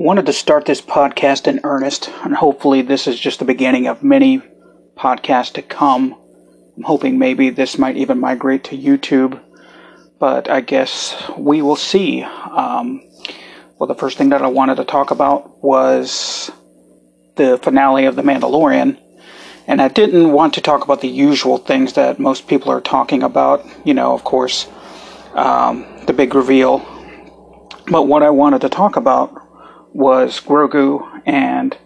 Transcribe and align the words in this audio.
Wanted 0.00 0.24
to 0.26 0.32
start 0.32 0.64
this 0.64 0.80
podcast 0.80 1.46
in 1.46 1.60
earnest, 1.62 2.08
and 2.24 2.34
hopefully, 2.34 2.80
this 2.80 3.06
is 3.06 3.20
just 3.20 3.38
the 3.38 3.44
beginning 3.44 3.86
of 3.86 4.02
many 4.02 4.40
podcasts 4.96 5.52
to 5.52 5.62
come. 5.62 6.16
I'm 6.74 6.84
hoping 6.84 7.18
maybe 7.18 7.50
this 7.50 7.76
might 7.76 7.98
even 7.98 8.18
migrate 8.18 8.64
to 8.64 8.78
YouTube, 8.78 9.38
but 10.18 10.48
I 10.48 10.62
guess 10.62 11.22
we 11.36 11.60
will 11.60 11.76
see. 11.76 12.22
Um, 12.22 13.02
well, 13.76 13.88
the 13.88 13.94
first 13.94 14.16
thing 14.16 14.30
that 14.30 14.40
I 14.40 14.46
wanted 14.46 14.76
to 14.76 14.86
talk 14.86 15.10
about 15.10 15.62
was 15.62 16.50
the 17.36 17.58
finale 17.58 18.06
of 18.06 18.16
The 18.16 18.22
Mandalorian. 18.22 18.98
And 19.66 19.82
I 19.82 19.88
didn't 19.88 20.32
want 20.32 20.54
to 20.54 20.62
talk 20.62 20.82
about 20.82 21.02
the 21.02 21.08
usual 21.08 21.58
things 21.58 21.92
that 21.92 22.18
most 22.18 22.48
people 22.48 22.72
are 22.72 22.80
talking 22.80 23.22
about. 23.22 23.66
You 23.84 23.92
know, 23.92 24.14
of 24.14 24.24
course, 24.24 24.66
um, 25.34 25.84
the 26.06 26.14
big 26.14 26.34
reveal. 26.34 26.78
But 27.90 28.06
what 28.06 28.22
I 28.22 28.30
wanted 28.30 28.62
to 28.62 28.70
talk 28.70 28.96
about 28.96 29.39
was 29.92 30.40
Grogu 30.40 31.22
and 31.26 31.76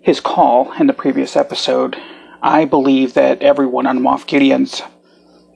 his 0.00 0.20
call 0.20 0.72
in 0.72 0.86
the 0.86 0.92
previous 0.92 1.36
episode. 1.36 1.96
I 2.42 2.64
believe 2.64 3.14
that 3.14 3.42
everyone 3.42 3.86
on 3.86 4.00
Moff 4.00 4.26
Gideon's 4.26 4.82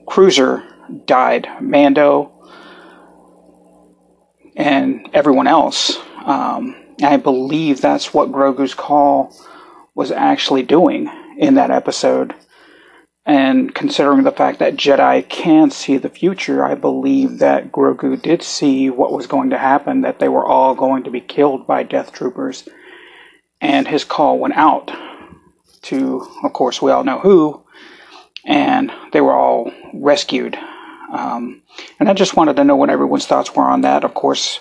cruiser 0.05 0.63
died. 1.05 1.47
Mando 1.61 2.31
and 4.55 5.09
everyone 5.13 5.47
else. 5.47 5.97
Um, 6.25 6.75
I 7.01 7.17
believe 7.17 7.81
that's 7.81 8.13
what 8.13 8.31
Grogu's 8.31 8.73
call 8.73 9.35
was 9.95 10.11
actually 10.11 10.63
doing 10.63 11.09
in 11.37 11.55
that 11.55 11.71
episode. 11.71 12.35
And 13.25 13.73
considering 13.75 14.23
the 14.23 14.31
fact 14.31 14.59
that 14.59 14.75
Jedi 14.75 15.27
can 15.29 15.69
see 15.69 15.97
the 15.97 16.09
future, 16.09 16.65
I 16.65 16.73
believe 16.73 17.37
that 17.39 17.71
Grogu 17.71 18.19
did 18.19 18.41
see 18.41 18.89
what 18.89 19.13
was 19.13 19.27
going 19.27 19.51
to 19.51 19.59
happen, 19.59 20.01
that 20.01 20.19
they 20.19 20.27
were 20.27 20.45
all 20.45 20.73
going 20.73 21.03
to 21.03 21.11
be 21.11 21.21
killed 21.21 21.67
by 21.67 21.83
Death 21.83 22.13
Troopers. 22.13 22.67
And 23.59 23.87
his 23.87 24.03
call 24.03 24.39
went 24.39 24.55
out 24.55 24.91
to, 25.83 26.27
of 26.43 26.53
course, 26.53 26.81
we 26.81 26.91
all 26.91 27.03
know 27.03 27.19
who, 27.19 27.63
and 28.43 28.91
they 29.13 29.21
were 29.21 29.35
all 29.35 29.71
rescued. 29.93 30.57
Um, 31.13 31.61
and 31.99 32.09
I 32.09 32.13
just 32.13 32.35
wanted 32.35 32.55
to 32.55 32.63
know 32.63 32.75
what 32.75 32.89
everyone's 32.89 33.27
thoughts 33.27 33.55
were 33.55 33.63
on 33.69 33.81
that. 33.81 34.03
Of 34.03 34.15
course, 34.15 34.59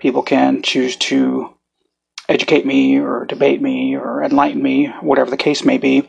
people 0.00 0.22
can 0.22 0.62
choose 0.62 0.96
to 0.96 1.54
educate 2.28 2.66
me 2.66 2.98
or 2.98 3.24
debate 3.26 3.62
me 3.62 3.96
or 3.96 4.22
enlighten 4.22 4.62
me, 4.62 4.86
whatever 5.00 5.30
the 5.30 5.36
case 5.36 5.64
may 5.64 5.78
be. 5.78 6.08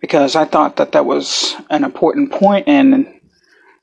Because 0.00 0.36
I 0.36 0.44
thought 0.44 0.76
that 0.76 0.92
that 0.92 1.04
was 1.04 1.54
an 1.68 1.84
important 1.84 2.32
point, 2.32 2.68
and 2.68 3.20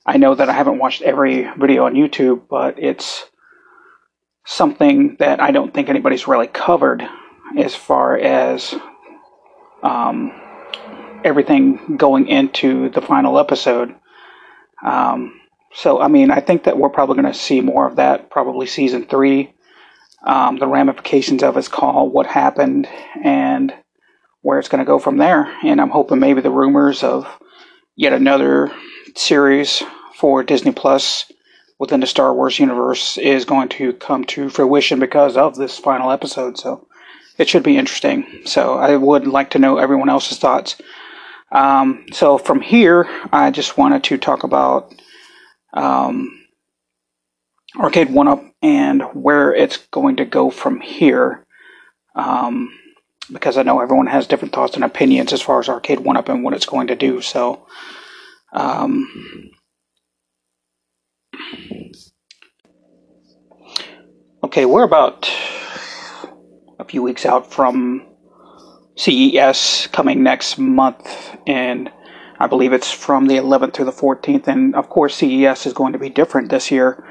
I 0.06 0.18
know 0.18 0.34
that 0.34 0.50
I 0.50 0.54
haven't 0.54 0.80
watched 0.80 1.02
every 1.02 1.48
video 1.58 1.86
on 1.86 1.94
YouTube, 1.94 2.48
but 2.50 2.80
it's 2.80 3.26
something 4.46 5.18
that 5.20 5.42
I 5.42 5.52
don't 5.52 5.74
think 5.74 5.90
anybody's 5.90 6.28
really 6.28 6.48
covered 6.48 7.04
as 7.58 7.76
far 7.76 8.18
as 8.18 8.74
um, 9.84 10.32
everything 11.24 11.98
going 11.98 12.28
into 12.28 12.90
the 12.90 13.02
final 13.02 13.38
episode. 13.38 13.96
Um, 14.84 15.40
so, 15.74 16.02
I 16.02 16.08
mean, 16.08 16.32
I 16.32 16.40
think 16.40 16.64
that 16.64 16.78
we're 16.78 16.90
probably 16.90 17.22
going 17.22 17.32
to 17.32 17.38
see 17.38 17.62
more 17.62 17.88
of 17.88 17.98
that, 17.98 18.30
probably 18.30 18.66
season 18.66 19.06
three 19.06 19.54
um, 20.28 20.58
the 20.58 20.68
ramifications 20.68 21.44
of 21.44 21.56
his 21.56 21.68
call, 21.68 22.10
what 22.10 22.26
happened, 22.26 22.88
and 23.24 23.74
where 24.48 24.60
it's 24.60 24.70
going 24.70 24.80
to 24.80 24.86
go 24.86 24.98
from 24.98 25.18
there. 25.18 25.54
And 25.62 25.82
I'm 25.82 25.90
hoping 25.90 26.20
maybe 26.20 26.40
the 26.40 26.50
rumors 26.50 27.04
of 27.04 27.28
yet 27.98 28.14
another 28.14 28.72
series 29.14 29.84
for 30.16 30.42
Disney 30.42 30.72
Plus 30.72 31.30
within 31.78 32.00
the 32.00 32.08
Star 32.08 32.34
Wars 32.34 32.58
universe 32.58 33.18
is 33.18 33.44
going 33.44 33.68
to 33.68 33.92
come 33.92 34.24
to 34.24 34.50
fruition 34.50 35.02
because 35.02 35.36
of 35.36 35.58
this 35.58 35.78
final 35.78 36.12
episode. 36.12 36.58
So 36.58 36.88
it 37.38 37.50
should 37.50 37.64
be 37.64 37.78
interesting. 37.78 38.44
So 38.46 38.78
I 38.78 38.96
would 38.96 39.28
like 39.28 39.50
to 39.50 39.60
know 39.60 39.80
everyone 39.80 40.08
else's 40.08 40.40
thoughts. 40.40 40.78
Um, 41.52 42.06
so 42.14 42.38
from 42.38 42.62
here, 42.62 43.06
I 43.34 43.52
just 43.52 43.78
wanted 43.78 44.06
to 44.06 44.18
talk 44.18 44.46
about 44.46 44.96
um, 45.74 46.46
Arcade 47.78 48.12
One 48.12 48.30
Up 48.30 48.46
and 48.62 49.02
where 49.12 49.54
it's 49.54 49.76
going 49.92 50.16
to 50.16 50.26
go 50.26 50.52
from 50.52 50.80
here. 50.80 51.46
Um, 52.16 52.72
because 53.32 53.58
I 53.58 53.64
know 53.64 53.80
everyone 53.80 54.08
has 54.08 54.28
different 54.28 54.54
thoughts 54.54 54.76
and 54.76 54.84
opinions 54.84 55.34
as 55.34 55.42
far 55.42 55.60
as 55.60 55.70
Arcade 55.70 56.00
One 56.00 56.18
Up 56.18 56.30
and 56.30 56.44
what 56.44 56.54
it's 56.54 56.66
going 56.66 56.88
to 56.88 56.96
do. 56.96 57.22
So, 57.22 57.68
um, 58.54 59.52
okay, 64.44 64.66
we're 64.66 64.84
about 64.84 65.30
a 66.80 66.86
few 66.86 67.02
weeks 67.02 67.26
out 67.26 67.52
from 67.52 68.08
CES 68.96 69.88
coming 69.92 70.24
next 70.24 70.58
month, 70.58 71.38
and 71.46 71.92
I 72.40 72.48
believe 72.48 72.74
it's 72.74 72.92
from 72.92 73.28
the 73.28 73.36
11th 73.36 73.74
through 73.74 73.86
the 73.86 73.92
14th. 73.92 74.48
And 74.48 74.76
of 74.76 74.90
course, 74.90 75.16
CES 75.16 75.66
is 75.66 75.74
going 75.74 75.94
to 75.94 76.00
be 76.00 76.10
different 76.10 76.50
this 76.50 76.72
year. 76.72 77.04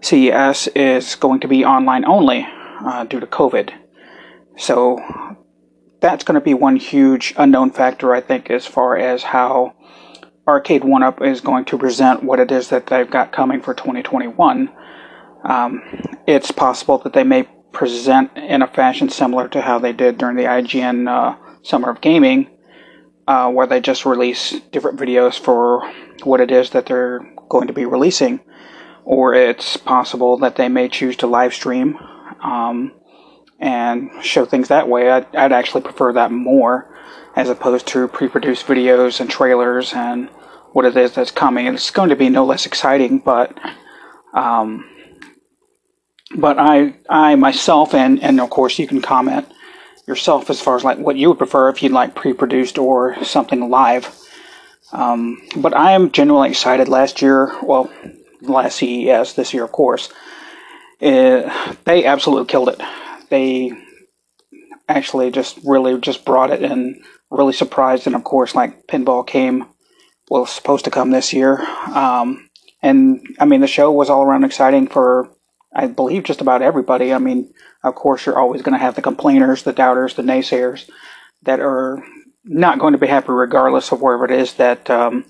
CES 0.00 0.68
is 0.68 1.14
going 1.16 1.40
to 1.40 1.48
be 1.48 1.64
online 1.64 2.04
only 2.04 2.46
uh, 2.80 3.04
due 3.04 3.20
to 3.20 3.26
COVID. 3.26 3.72
So 4.56 4.98
that's 6.00 6.24
going 6.24 6.34
to 6.34 6.40
be 6.40 6.54
one 6.54 6.76
huge 6.76 7.34
unknown 7.36 7.70
factor, 7.70 8.14
I 8.14 8.20
think, 8.20 8.50
as 8.50 8.66
far 8.66 8.96
as 8.96 9.22
how 9.22 9.74
Arcade 10.46 10.84
One 10.84 11.02
Up 11.02 11.22
is 11.22 11.40
going 11.40 11.64
to 11.66 11.78
present 11.78 12.22
what 12.22 12.40
it 12.40 12.50
is 12.50 12.68
that 12.68 12.86
they've 12.86 13.10
got 13.10 13.32
coming 13.32 13.60
for 13.60 13.74
2021. 13.74 14.70
Um, 15.44 15.82
it's 16.26 16.50
possible 16.50 16.98
that 16.98 17.12
they 17.12 17.24
may 17.24 17.48
present 17.72 18.36
in 18.36 18.62
a 18.62 18.66
fashion 18.66 19.08
similar 19.08 19.48
to 19.48 19.60
how 19.60 19.78
they 19.78 19.92
did 19.92 20.18
during 20.18 20.36
the 20.36 20.44
IGN 20.44 21.08
uh, 21.08 21.36
Summer 21.62 21.90
of 21.90 22.00
Gaming, 22.00 22.48
uh, 23.26 23.50
where 23.50 23.66
they 23.66 23.80
just 23.80 24.06
release 24.06 24.58
different 24.72 24.98
videos 24.98 25.38
for 25.38 25.92
what 26.24 26.40
it 26.40 26.50
is 26.50 26.70
that 26.70 26.86
they're 26.86 27.20
going 27.48 27.66
to 27.66 27.72
be 27.72 27.84
releasing 27.84 28.40
or 29.08 29.32
it's 29.32 29.78
possible 29.78 30.36
that 30.36 30.56
they 30.56 30.68
may 30.68 30.86
choose 30.86 31.16
to 31.16 31.26
live 31.26 31.54
stream 31.54 31.96
um, 32.42 32.92
and 33.58 34.10
show 34.22 34.44
things 34.44 34.68
that 34.68 34.88
way. 34.88 35.10
I'd, 35.10 35.34
I'd, 35.34 35.52
actually 35.52 35.82
prefer 35.82 36.12
that 36.12 36.30
more 36.30 36.94
as 37.34 37.48
opposed 37.48 37.86
to 37.88 38.08
pre 38.08 38.28
produced 38.28 38.66
videos 38.66 39.20
and 39.20 39.28
trailers 39.28 39.92
and 39.92 40.28
what 40.72 40.84
it 40.84 40.96
is 40.96 41.14
that's 41.14 41.30
coming. 41.30 41.66
It's 41.66 41.90
going 41.90 42.10
to 42.10 42.16
be 42.16 42.28
no 42.28 42.44
less 42.44 42.66
exciting, 42.66 43.18
but. 43.18 43.58
Um, 44.34 44.84
but 46.36 46.58
I, 46.58 46.94
I 47.08 47.36
myself, 47.36 47.94
and, 47.94 48.22
and 48.22 48.40
of 48.40 48.50
course 48.50 48.78
you 48.78 48.86
can 48.86 49.00
comment 49.00 49.50
yourself 50.06 50.50
as 50.50 50.60
far 50.60 50.76
as 50.76 50.84
like 50.84 50.98
what 50.98 51.16
you 51.16 51.28
would 51.28 51.38
prefer 51.38 51.68
if 51.68 51.82
you'd 51.82 51.92
like 51.92 52.14
pre-produced 52.14 52.78
or 52.78 53.22
something 53.24 53.68
live. 53.68 54.14
Um, 54.92 55.40
but 55.56 55.76
I 55.76 55.92
am 55.92 56.10
genuinely 56.10 56.50
excited. 56.50 56.88
Last 56.88 57.20
year, 57.20 57.54
well, 57.62 57.90
last 58.40 58.78
CES 58.78 59.34
this 59.34 59.52
year, 59.52 59.64
of 59.64 59.72
course, 59.72 60.10
uh, 61.02 61.74
they 61.84 62.04
absolutely 62.04 62.46
killed 62.46 62.70
it. 62.70 62.80
They 63.28 63.72
actually 64.88 65.30
just 65.30 65.58
really 65.64 65.98
just 66.00 66.24
brought 66.24 66.50
it 66.50 66.62
and 66.62 67.02
really 67.30 67.52
surprised. 67.52 68.06
And 68.06 68.16
of 68.16 68.24
course, 68.24 68.54
like 68.54 68.86
pinball 68.86 69.26
came, 69.26 69.66
well, 70.30 70.46
supposed 70.46 70.84
to 70.86 70.90
come 70.90 71.10
this 71.10 71.32
year. 71.32 71.60
Um, 71.94 72.48
and 72.82 73.26
I 73.38 73.44
mean, 73.44 73.60
the 73.60 73.66
show 73.66 73.90
was 73.92 74.08
all 74.08 74.22
around 74.22 74.44
exciting 74.44 74.86
for, 74.86 75.30
I 75.74 75.86
believe, 75.86 76.24
just 76.24 76.40
about 76.40 76.62
everybody. 76.62 77.12
I 77.12 77.18
mean, 77.18 77.52
of 77.82 77.94
course, 77.94 78.24
you're 78.24 78.38
always 78.38 78.62
going 78.62 78.72
to 78.72 78.78
have 78.78 78.94
the 78.94 79.02
complainers, 79.02 79.62
the 79.62 79.72
doubters, 79.72 80.14
the 80.14 80.22
naysayers 80.22 80.88
that 81.42 81.60
are 81.60 82.02
not 82.44 82.78
going 82.78 82.92
to 82.92 82.98
be 82.98 83.06
happy 83.06 83.30
regardless 83.30 83.92
of 83.92 84.00
wherever 84.00 84.24
it 84.24 84.30
is 84.30 84.54
that 84.54 84.88
um, 84.88 85.24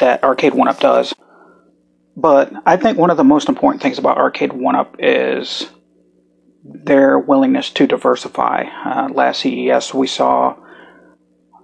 that 0.00 0.24
Arcade 0.24 0.54
One 0.54 0.68
Up 0.68 0.80
does. 0.80 1.14
But 2.16 2.52
I 2.64 2.76
think 2.76 2.96
one 2.96 3.10
of 3.10 3.16
the 3.16 3.24
most 3.24 3.48
important 3.48 3.82
things 3.82 3.98
about 3.98 4.18
Arcade 4.18 4.52
One 4.52 4.76
Up 4.76 4.96
is 4.98 5.68
their 6.64 7.18
willingness 7.18 7.70
to 7.70 7.86
diversify. 7.86 8.64
Uh, 8.84 9.08
last 9.12 9.42
CES, 9.42 9.92
we 9.92 10.06
saw 10.06 10.56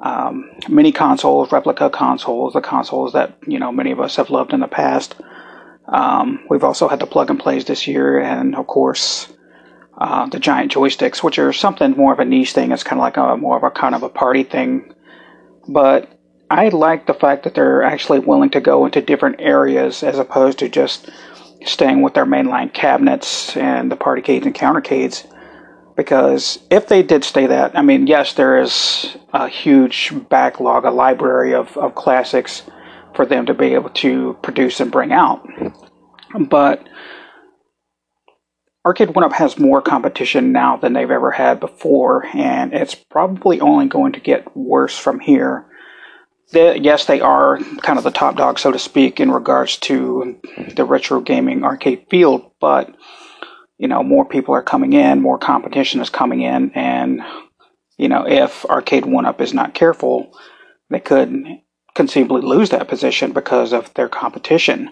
um, 0.03 0.51
mini 0.69 0.93
consoles, 0.93 1.53
replica 1.53 1.91
consoles, 1.91 2.53
the 2.53 2.61
consoles 2.61 3.15
that 3.15 3.37
you 3.47 3.59
know 3.59 3.73
many 3.73 3.91
of 3.91 4.01
us 4.01 4.17
have 4.17 4.31
loved 4.31 4.53
in 4.53 4.61
the 4.61 4.69
past. 4.69 5.15
Um, 5.89 6.45
we've 6.49 6.65
also 6.65 6.89
had 6.89 7.01
the 7.01 7.07
plug 7.07 7.31
and 7.31 7.41
plays 7.41 7.65
this 7.65 7.87
year, 7.87 8.21
and 8.21 8.55
of 8.55 8.67
course, 8.67 9.33
uh, 9.99 10.27
the 10.27 10.39
giant 10.39 10.73
joysticks, 10.73 11.23
which 11.23 11.39
are 11.39 11.53
something 11.53 11.93
more 11.93 12.13
of 12.13 12.21
a 12.21 12.25
niche 12.25 12.53
thing. 12.53 12.73
It's 12.73 12.83
kind 12.83 13.01
of 13.01 13.03
like 13.03 13.17
a 13.17 13.37
more 13.37 13.57
of 13.57 13.65
a 13.65 13.71
kind 13.71 13.95
of 13.95 14.03
a 14.03 14.09
party 14.09 14.45
thing. 14.45 14.95
But 15.69 16.09
I 16.51 16.69
like 16.69 17.07
the 17.07 17.15
fact 17.15 17.45
that 17.45 17.55
they're 17.55 17.83
actually 17.83 18.21
willing 18.21 18.51
to 18.51 18.61
go 18.61 18.85
into 18.85 19.01
different 19.01 19.37
areas 19.41 20.03
as 20.03 20.19
opposed 20.19 20.59
to 20.61 20.69
just 20.69 21.11
staying 21.65 22.03
with 22.03 22.15
their 22.15 22.27
mainline 22.27 22.73
cabinets 22.73 23.57
and 23.57 23.91
the 23.91 23.97
partycades 23.97 24.45
and 24.45 24.55
countercades. 24.55 25.27
Because 25.97 26.59
if 26.71 26.89
they 26.89 27.03
did 27.03 27.25
stay 27.25 27.47
that, 27.47 27.77
I 27.77 27.83
mean, 27.83 28.07
yes, 28.07 28.33
there 28.35 28.59
is 28.59 29.17
a 29.33 29.49
huge 29.49 30.13
backlog, 30.29 30.85
a 30.85 30.91
library 30.91 31.55
of, 31.55 31.77
of 31.77 31.95
classics 31.95 32.63
for 33.15 33.27
them 33.27 33.47
to 33.47 33.55
be 33.55 33.75
able 33.75 33.91
to 33.91 34.39
produce 34.43 34.81
and 34.81 34.91
bring 34.91 35.13
out. 35.13 35.47
But 36.49 36.89
Arcade 38.87 39.15
One 39.15 39.25
Up 39.25 39.33
has 39.35 39.59
more 39.59 39.83
competition 39.83 40.53
now 40.53 40.79
than 40.79 40.95
they've 40.95 41.11
ever 41.11 41.31
had 41.31 41.61
before, 41.61 42.25
and 42.35 42.73
it's 42.73 42.95
probably 42.95 43.61
only 43.61 43.87
going 43.87 44.13
to 44.13 44.21
get 44.21 44.57
worse 44.57 44.97
from 44.97 45.21
here. 45.21 45.67
Yes, 46.53 47.05
they 47.05 47.21
are 47.21 47.59
kind 47.83 47.99
of 47.99 48.05
the 48.05 48.11
top 48.11 48.37
dog, 48.37 48.59
so 48.59 48.73
to 48.73 48.79
speak, 48.79 49.21
in 49.21 49.31
regards 49.31 49.77
to 49.79 50.41
the 50.75 50.85
retro 50.85 51.21
gaming 51.21 51.65
arcade 51.65 52.07
field, 52.11 52.51
but 52.61 52.95
you 53.79 53.89
know, 53.89 54.03
more 54.03 54.27
people 54.27 54.55
are 54.55 54.63
coming 54.63 54.93
in, 54.93 55.23
more 55.23 55.39
competition 55.39 56.01
is 56.01 56.11
coming 56.11 56.43
in, 56.43 56.71
and 56.73 57.23
you 57.97 58.09
know, 58.09 58.27
if 58.27 58.65
Arcade 58.67 59.07
One 59.07 59.27
Up 59.27 59.41
is 59.41 59.55
not 59.55 59.75
careful, 59.75 60.37
they 60.89 61.01
could 61.01 61.45
conceivably 61.95 62.43
lose 62.43 62.71
that 62.71 62.89
position 62.89 63.33
because 63.33 63.73
of 63.73 63.93
their 63.95 64.09
competition. 64.09 64.91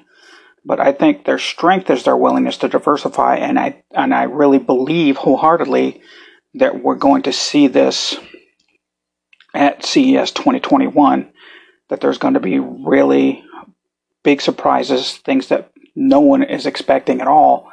But 0.64 0.80
I 0.80 0.92
think 0.92 1.24
their 1.24 1.38
strength 1.38 1.90
is 1.90 2.04
their 2.04 2.16
willingness 2.16 2.58
to 2.58 2.68
diversify, 2.68 3.36
and 3.36 3.58
I 3.58 3.82
and 3.92 4.14
I 4.14 4.24
really 4.24 4.58
believe 4.58 5.16
wholeheartedly 5.16 6.02
that 6.54 6.82
we're 6.82 6.96
going 6.96 7.22
to 7.22 7.32
see 7.32 7.66
this 7.66 8.16
at 9.54 9.84
CES 9.84 10.32
2021. 10.32 11.32
That 11.88 12.00
there's 12.00 12.18
going 12.18 12.34
to 12.34 12.40
be 12.40 12.58
really 12.58 13.44
big 14.22 14.40
surprises, 14.40 15.16
things 15.18 15.48
that 15.48 15.70
no 15.94 16.20
one 16.20 16.42
is 16.42 16.66
expecting 16.66 17.20
at 17.20 17.28
all, 17.28 17.70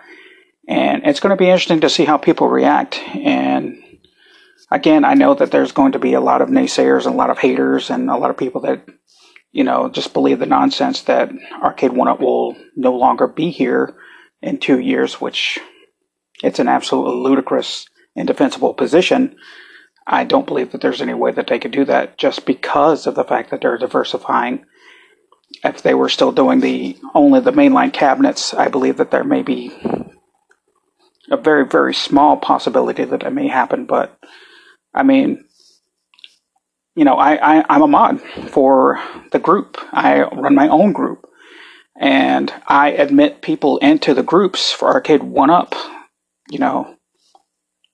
and 0.68 1.04
it's 1.06 1.20
going 1.20 1.36
to 1.36 1.42
be 1.42 1.50
interesting 1.50 1.82
to 1.82 1.90
see 1.90 2.06
how 2.06 2.18
people 2.18 2.48
react. 2.48 2.98
And 3.14 3.82
again, 4.72 5.04
I 5.04 5.14
know 5.14 5.34
that 5.34 5.52
there's 5.52 5.72
going 5.72 5.92
to 5.92 6.00
be 6.00 6.14
a 6.14 6.22
lot 6.22 6.42
of 6.42 6.50
naysayers 6.50 7.06
and 7.06 7.14
a 7.16 7.18
lot 7.18 7.30
of 7.30 7.40
haters 7.40 7.90
and 7.90 8.10
a 8.10 8.18
lot 8.18 8.30
of 8.30 8.38
people 8.38 8.62
that 8.62 8.88
you 9.56 9.64
know, 9.64 9.88
just 9.88 10.12
believe 10.12 10.40
the 10.40 10.46
nonsense 10.46 11.04
that 11.04 11.32
Arcade 11.64 11.94
One 11.94 12.10
Up 12.10 12.20
will 12.20 12.58
no 12.76 12.94
longer 12.94 13.26
be 13.26 13.52
here 13.52 13.96
in 14.42 14.58
two 14.58 14.82
years, 14.82 15.22
which 15.22 15.60
it's 16.44 16.60
an 16.60 16.68
absolutely 16.68 17.24
ludicrous, 17.24 17.88
indefensible 18.18 18.74
position. 18.74 19.38
I 20.07 20.24
don't 20.24 20.46
believe 20.46 20.72
that 20.72 20.81
there's 20.81 21.02
any 21.02 21.13
way 21.13 21.31
that 21.31 21.48
they 21.48 21.60
could 21.60 21.72
do 21.72 21.86
that 21.86 22.18
just 22.18 22.46
because 22.46 23.07
of 23.07 23.16
the 23.16 23.24
fact 23.24 23.50
that 23.52 23.62
they're 23.62 23.78
diversifying. 23.78 24.66
If 25.63 25.81
they 25.81 25.94
were 25.94 26.10
still 26.10 26.31
doing 26.31 26.60
the 26.60 26.98
only 27.13 27.40
the 27.40 27.52
mainline 27.52 27.94
cabinets, 27.94 28.54
I 28.54 28.68
believe 28.68 28.98
that 28.98 29.12
there 29.12 29.24
may 29.24 29.42
be 29.42 29.72
a 31.31 31.38
very, 31.38 31.66
very 31.66 31.94
small 31.94 32.38
possibility 32.38 33.04
that 33.04 33.24
it 33.24 33.30
may 33.31 33.48
happen. 33.48 33.86
But 33.86 34.18
I 34.94 35.04
mean, 35.04 35.46
you 36.96 37.04
know, 37.04 37.16
I, 37.16 37.60
I, 37.60 37.66
I'm 37.69 37.81
a 37.81 37.88
mod 37.88 38.22
for 38.50 39.01
the 39.31 39.40
group. 39.40 39.78
I 39.92 40.24
run 40.24 40.56
my 40.56 40.68
own 40.68 40.94
group. 40.94 41.28
And 41.98 42.54
I 42.68 42.92
admit 42.92 43.42
people 43.42 43.78
into 43.78 44.13
the 44.13 44.24
groups 44.24 44.72
for 44.72 44.90
Arcade 44.90 45.24
One 45.24 45.50
Up, 45.50 45.75
you 46.50 46.60
know, 46.60 46.98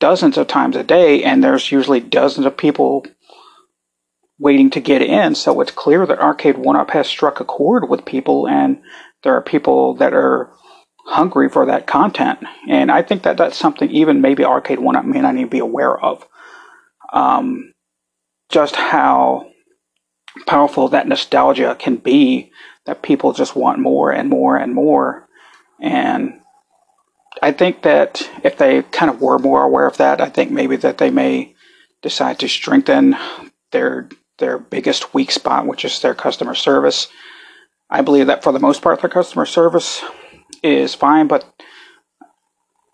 dozens 0.01 0.37
of 0.37 0.47
times 0.47 0.75
a 0.75 0.83
day, 0.83 1.23
and 1.23 1.41
there's 1.41 1.71
usually 1.71 2.01
dozens 2.01 2.45
of 2.45 2.57
people 2.57 3.05
waiting 4.37 4.71
to 4.71 4.81
get 4.81 5.01
in. 5.01 5.35
So 5.35 5.61
it's 5.61 5.71
clear 5.71 6.05
that 6.05 6.19
Arcade 6.19 6.57
One 6.57 6.75
Up 6.75 6.89
has 6.89 7.07
struck 7.07 7.39
a 7.39 7.45
chord 7.45 7.87
with 7.87 8.03
people, 8.03 8.47
and 8.47 8.81
there 9.23 9.35
are 9.35 9.41
people 9.41 9.93
that 9.95 10.13
are 10.13 10.51
hungry 11.05 11.47
for 11.47 11.67
that 11.67 11.87
content. 11.87 12.39
And 12.67 12.91
I 12.91 13.03
think 13.03 13.23
that 13.23 13.37
that's 13.37 13.57
something 13.57 13.89
even 13.91 14.19
maybe 14.19 14.43
Arcade 14.43 14.79
One 14.79 14.97
Up 14.97 15.05
may 15.05 15.21
not 15.21 15.35
even 15.35 15.47
be 15.47 15.59
aware 15.59 15.97
of. 15.97 16.27
Um, 17.13 17.73
just 18.49 18.75
how 18.75 19.47
powerful 20.47 20.89
that 20.89 21.07
nostalgia 21.07 21.75
can 21.77 21.97
be 21.97 22.51
that 22.85 23.03
people 23.03 23.33
just 23.33 23.55
want 23.55 23.79
more 23.79 24.11
and 24.11 24.29
more 24.29 24.57
and 24.57 24.73
more. 24.73 25.27
And 25.79 26.40
I 27.41 27.51
think 27.51 27.81
that 27.81 28.29
if 28.43 28.57
they 28.57 28.83
kind 28.83 29.09
of 29.09 29.19
were 29.19 29.39
more 29.39 29.63
aware 29.63 29.87
of 29.87 29.97
that, 29.97 30.21
I 30.21 30.29
think 30.29 30.51
maybe 30.51 30.75
that 30.77 30.99
they 30.99 31.09
may 31.09 31.55
decide 32.03 32.39
to 32.39 32.47
strengthen 32.47 33.15
their 33.71 34.09
their 34.37 34.57
biggest 34.57 35.13
weak 35.13 35.31
spot, 35.31 35.67
which 35.67 35.85
is 35.85 36.01
their 36.01 36.15
customer 36.15 36.55
service. 36.55 37.07
I 37.89 38.01
believe 38.01 38.27
that 38.27 38.43
for 38.43 38.51
the 38.51 38.59
most 38.59 38.81
part, 38.81 39.01
their 39.01 39.09
customer 39.09 39.45
service 39.45 40.03
is 40.63 40.95
fine, 40.95 41.27
but 41.27 41.45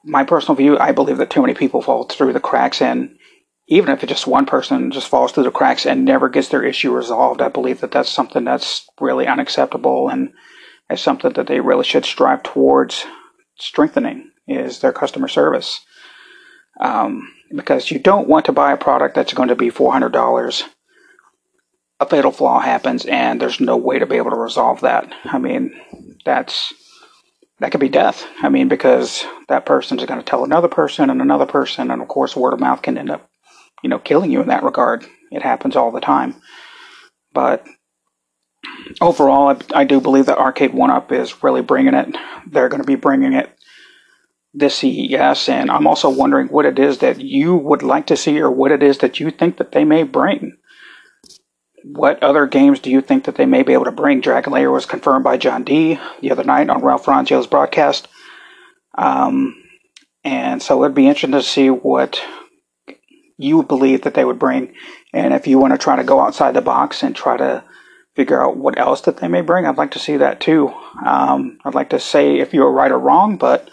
my 0.04 0.24
personal 0.24 0.56
view, 0.56 0.78
I 0.78 0.92
believe 0.92 1.18
that 1.18 1.30
too 1.30 1.42
many 1.42 1.54
people 1.54 1.82
fall 1.82 2.06
through 2.06 2.34
the 2.34 2.40
cracks 2.40 2.82
and 2.82 3.18
even 3.70 3.94
if 3.94 4.02
it's 4.02 4.10
just 4.10 4.28
one 4.28 4.46
person 4.46 4.92
just 4.92 5.10
falls 5.10 5.34
through 5.34 5.44
the 5.44 5.52
cracks 5.52 5.86
and 5.86 6.06
never 6.06 6.30
gets 6.30 6.48
their 6.48 6.64
issue 6.64 6.94
resolved, 6.94 7.42
I 7.42 7.50
believe 7.50 7.82
that 7.82 7.92
that's 7.92 8.10
something 8.10 8.46
that's 8.46 8.88
really 9.00 9.28
unacceptable 9.28 10.08
and 10.08 10.32
is 10.90 11.02
something 11.02 11.34
that 11.34 11.48
they 11.48 11.60
really 11.60 11.84
should 11.84 12.06
strive 12.06 12.44
towards 12.44 13.06
strengthening 13.58 14.32
is 14.48 14.80
their 14.80 14.94
customer 14.94 15.28
service. 15.28 15.82
Um, 16.80 17.34
because 17.56 17.90
you 17.90 18.00
don't 18.00 18.28
want 18.28 18.46
to 18.46 18.52
buy 18.52 18.72
a 18.72 18.78
product 18.78 19.16
that's 19.16 19.34
going 19.34 19.50
to 19.50 19.56
be 19.56 19.70
$400. 19.70 20.64
A 22.00 22.06
fatal 22.06 22.32
flaw 22.32 22.60
happens 22.60 23.06
and 23.06 23.42
there's 23.42 23.60
no 23.60 23.78
way 23.78 23.98
to 23.98 24.06
be 24.06 24.18
able 24.18 24.30
to 24.30 24.38
resolve 24.38 24.82
that. 24.82 25.12
I 25.26 25.40
mean, 25.40 25.74
that's 26.26 26.74
that 27.60 27.72
could 27.72 27.80
be 27.80 27.90
death. 27.90 28.28
I 28.44 28.50
mean, 28.50 28.68
because 28.68 29.26
that 29.48 29.66
person 29.66 29.98
is 29.98 30.06
going 30.06 30.20
to 30.20 30.26
tell 30.26 30.44
another 30.44 30.68
person 30.68 31.10
and 31.10 31.22
another 31.22 31.48
person, 31.48 31.90
and 31.90 32.04
of 32.04 32.08
course, 32.08 32.36
word 32.36 32.54
of 32.54 32.60
mouth 32.60 32.84
can 32.84 33.00
end 33.00 33.10
up 33.10 33.28
you 33.84 33.90
know, 33.90 34.00
killing 34.00 34.32
you 34.32 34.42
in 34.42 34.48
that 34.48 34.64
regard. 34.64 35.06
It 35.32 35.42
happens 35.42 35.76
all 35.76 35.92
the 35.92 36.02
time. 36.02 36.36
But 37.34 37.66
overall, 39.02 39.50
I, 39.50 39.82
I 39.82 39.84
do 39.84 40.02
believe 40.02 40.26
that 40.28 40.38
Arcade 40.38 40.74
One 40.74 40.92
Up 40.92 41.12
is 41.12 41.44
really 41.44 41.62
bringing 41.62 41.94
it. 41.94 42.16
They're 42.48 42.70
going 42.70 42.82
to 42.82 42.88
be 42.88 42.96
bringing 42.96 43.34
it 43.34 43.50
this 44.58 44.78
CES, 44.78 45.50
and 45.50 45.70
I'm 45.70 45.86
also 45.86 46.10
wondering 46.10 46.48
what 46.48 46.66
it 46.66 46.80
is 46.80 46.98
that 46.98 47.22
you 47.22 47.56
would 47.56 47.84
like 47.84 48.08
to 48.08 48.18
see, 48.18 48.40
or 48.40 48.50
what 48.50 48.72
it 48.72 48.82
is 48.82 48.98
that 49.00 49.20
you 49.20 49.30
think 49.30 49.58
that 49.58 49.72
they 49.72 49.86
may 49.86 50.02
bring. 50.02 50.58
What 51.84 52.22
other 52.24 52.48
games 52.48 52.80
do 52.80 52.90
you 52.90 53.02
think 53.02 53.26
that 53.26 53.36
they 53.36 53.46
may 53.46 53.62
be 53.62 53.74
able 53.74 53.86
to 53.86 53.92
bring? 53.92 54.20
Dragon 54.20 54.54
Lair 54.54 54.72
was 54.72 54.88
confirmed 54.88 55.24
by 55.24 55.38
John 55.38 55.64
D 55.64 56.00
the 56.22 56.32
other 56.32 56.44
night 56.44 56.70
on 56.70 56.84
Ralph 56.84 57.06
Rangio's 57.06 57.46
broadcast. 57.46 58.08
Um, 58.98 59.64
and 60.24 60.62
so 60.62 60.84
it'd 60.84 60.96
be 60.96 61.08
interesting 61.08 61.32
to 61.32 61.44
see 61.44 61.70
what 61.70 62.20
you 63.38 63.62
believe 63.62 64.02
that 64.02 64.16
they 64.16 64.26
would 64.26 64.40
bring. 64.40 64.74
And 65.14 65.36
if 65.36 65.46
you 65.46 65.60
want 65.60 65.74
to 65.74 65.78
try 65.78 65.96
to 65.96 66.04
go 66.04 66.20
outside 66.20 66.56
the 66.56 66.62
box 66.62 67.04
and 67.04 67.16
try 67.16 67.38
to 67.38 67.64
figure 68.16 68.44
out 68.44 68.58
what 68.58 68.80
else 68.80 69.02
that 69.02 69.18
they 69.18 69.28
may 69.28 69.42
bring, 69.42 69.68
I'd 69.68 69.78
like 69.78 69.92
to 69.92 70.00
see 70.00 70.18
that 70.18 70.42
too. 70.42 70.74
Um, 71.06 71.60
I'd 71.64 71.76
like 71.76 71.92
to 71.92 72.00
say 72.00 72.40
if 72.40 72.56
you 72.56 72.64
are 72.64 72.72
right 72.72 72.92
or 72.92 73.00
wrong, 73.00 73.38
but 73.38 73.70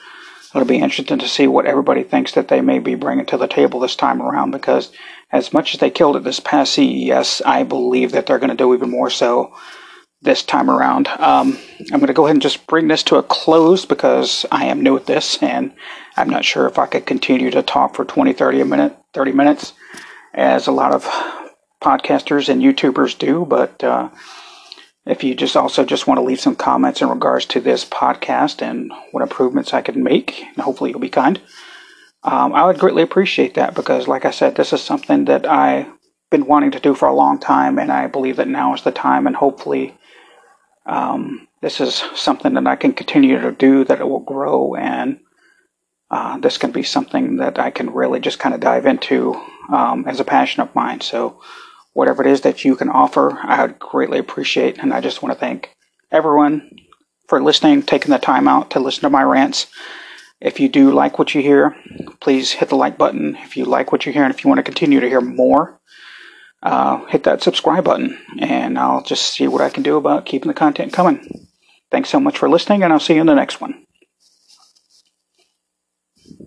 it'll 0.54 0.66
be 0.66 0.78
interesting 0.78 1.18
to 1.18 1.28
see 1.28 1.46
what 1.46 1.66
everybody 1.66 2.02
thinks 2.02 2.32
that 2.32 2.48
they 2.48 2.60
may 2.60 2.78
be 2.78 2.94
bringing 2.94 3.26
to 3.26 3.36
the 3.36 3.48
table 3.48 3.80
this 3.80 3.96
time 3.96 4.22
around 4.22 4.52
because 4.52 4.92
as 5.32 5.52
much 5.52 5.74
as 5.74 5.80
they 5.80 5.90
killed 5.90 6.16
it 6.16 6.22
this 6.22 6.40
past 6.40 6.74
CES, 6.74 7.42
I 7.44 7.64
believe 7.64 8.12
that 8.12 8.26
they're 8.26 8.38
going 8.38 8.50
to 8.50 8.56
do 8.56 8.72
even 8.74 8.90
more 8.90 9.10
so 9.10 9.52
this 10.22 10.42
time 10.42 10.70
around. 10.70 11.08
Um, 11.08 11.58
I'm 11.92 11.98
going 11.98 12.06
to 12.06 12.12
go 12.12 12.24
ahead 12.24 12.36
and 12.36 12.42
just 12.42 12.66
bring 12.66 12.88
this 12.88 13.02
to 13.04 13.16
a 13.16 13.22
close 13.22 13.84
because 13.84 14.46
I 14.50 14.66
am 14.66 14.82
new 14.82 14.96
at 14.96 15.06
this 15.06 15.42
and 15.42 15.72
I'm 16.16 16.30
not 16.30 16.44
sure 16.44 16.66
if 16.66 16.78
I 16.78 16.86
could 16.86 17.04
continue 17.04 17.50
to 17.50 17.62
talk 17.62 17.94
for 17.94 18.04
20, 18.04 18.32
30 18.32 18.60
a 18.60 18.64
minute, 18.64 18.96
30 19.12 19.32
minutes, 19.32 19.72
as 20.32 20.66
a 20.66 20.72
lot 20.72 20.92
of 20.92 21.04
podcasters 21.82 22.48
and 22.48 22.62
YouTubers 22.62 23.18
do. 23.18 23.44
But 23.44 23.82
uh, 23.84 24.08
if 25.06 25.22
you 25.22 25.34
just 25.34 25.56
also 25.56 25.84
just 25.84 26.06
want 26.06 26.18
to 26.18 26.24
leave 26.24 26.40
some 26.40 26.56
comments 26.56 27.02
in 27.02 27.08
regards 27.08 27.46
to 27.46 27.60
this 27.60 27.84
podcast 27.84 28.62
and 28.62 28.92
what 29.12 29.22
improvements 29.22 29.74
I 29.74 29.82
can 29.82 30.02
make, 30.02 30.42
and 30.42 30.58
hopefully 30.58 30.90
you'll 30.90 31.00
be 31.00 31.08
kind, 31.08 31.40
um, 32.22 32.54
I 32.54 32.64
would 32.64 32.78
greatly 32.78 33.02
appreciate 33.02 33.54
that 33.54 33.74
because, 33.74 34.08
like 34.08 34.24
I 34.24 34.30
said, 34.30 34.56
this 34.56 34.72
is 34.72 34.82
something 34.82 35.26
that 35.26 35.46
I've 35.46 35.88
been 36.30 36.46
wanting 36.46 36.70
to 36.72 36.80
do 36.80 36.94
for 36.94 37.06
a 37.06 37.14
long 37.14 37.38
time, 37.38 37.78
and 37.78 37.92
I 37.92 38.06
believe 38.06 38.36
that 38.36 38.48
now 38.48 38.74
is 38.74 38.82
the 38.82 38.92
time, 38.92 39.26
and 39.26 39.36
hopefully. 39.36 39.96
Um, 40.86 41.48
this 41.62 41.80
is 41.80 42.04
something 42.14 42.52
that 42.52 42.66
I 42.66 42.76
can 42.76 42.92
continue 42.92 43.40
to 43.40 43.50
do, 43.50 43.84
that 43.84 43.98
it 43.98 44.06
will 44.06 44.20
grow 44.20 44.74
and 44.74 45.18
uh, 46.14 46.38
this 46.38 46.58
can 46.58 46.70
be 46.70 46.84
something 46.84 47.38
that 47.38 47.58
I 47.58 47.70
can 47.70 47.90
really 47.90 48.20
just 48.20 48.38
kind 48.38 48.54
of 48.54 48.60
dive 48.60 48.86
into 48.86 49.34
um, 49.72 50.04
as 50.06 50.20
a 50.20 50.24
passion 50.24 50.62
of 50.62 50.74
mine. 50.74 51.00
So, 51.00 51.40
whatever 51.94 52.22
it 52.22 52.30
is 52.30 52.42
that 52.42 52.64
you 52.64 52.76
can 52.76 52.90
offer, 52.90 53.38
I 53.42 53.62
would 53.62 53.78
greatly 53.78 54.18
appreciate. 54.18 54.78
And 54.78 54.92
I 54.92 55.00
just 55.00 55.22
want 55.22 55.32
to 55.32 55.40
thank 55.40 55.70
everyone 56.12 56.70
for 57.28 57.42
listening, 57.42 57.82
taking 57.82 58.10
the 58.10 58.18
time 58.18 58.46
out 58.46 58.70
to 58.72 58.80
listen 58.80 59.02
to 59.02 59.10
my 59.10 59.22
rants. 59.22 59.66
If 60.40 60.60
you 60.60 60.68
do 60.68 60.92
like 60.92 61.18
what 61.18 61.34
you 61.34 61.40
hear, 61.40 61.74
please 62.20 62.52
hit 62.52 62.68
the 62.68 62.76
like 62.76 62.98
button. 62.98 63.36
If 63.36 63.56
you 63.56 63.64
like 63.64 63.92
what 63.92 64.04
you 64.04 64.12
hear 64.12 64.24
and 64.24 64.34
if 64.34 64.44
you 64.44 64.48
want 64.48 64.58
to 64.58 64.64
continue 64.64 65.00
to 65.00 65.08
hear 65.08 65.22
more, 65.22 65.80
uh, 66.62 67.04
hit 67.06 67.22
that 67.22 67.42
subscribe 67.42 67.84
button 67.84 68.18
and 68.38 68.78
I'll 68.78 69.02
just 69.02 69.32
see 69.32 69.48
what 69.48 69.62
I 69.62 69.70
can 69.70 69.82
do 69.82 69.96
about 69.96 70.26
keeping 70.26 70.48
the 70.48 70.54
content 70.54 70.92
coming. 70.92 71.48
Thanks 71.90 72.10
so 72.10 72.18
much 72.18 72.38
for 72.38 72.48
listening, 72.48 72.82
and 72.82 72.92
I'll 72.92 72.98
see 72.98 73.14
you 73.14 73.20
in 73.20 73.28
the 73.28 73.34
next 73.36 73.60
one. 73.60 73.83